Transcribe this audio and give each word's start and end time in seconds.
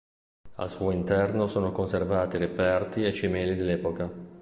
Al 0.55 0.71
suo 0.71 0.89
interno 0.89 1.45
sono 1.45 1.71
conservati 1.71 2.37
reperti 2.39 3.05
e 3.05 3.13
cimeli 3.13 3.53
dell'epoca. 3.55 4.11